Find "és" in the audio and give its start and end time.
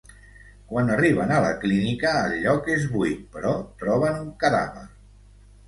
2.77-2.89